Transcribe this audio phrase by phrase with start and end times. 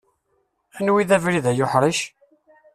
[0.77, 1.99] Anwa i d abrid ay uḥric?